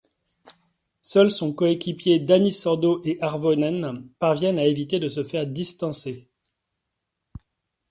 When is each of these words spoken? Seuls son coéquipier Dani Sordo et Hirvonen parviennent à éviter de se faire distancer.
Seuls 1.03 1.29
son 1.29 1.53
coéquipier 1.53 2.19
Dani 2.19 2.51
Sordo 2.51 3.03
et 3.05 3.19
Hirvonen 3.21 4.09
parviennent 4.17 4.57
à 4.57 4.65
éviter 4.65 4.99
de 4.99 5.07
se 5.07 5.23
faire 5.23 5.45
distancer. 5.45 6.27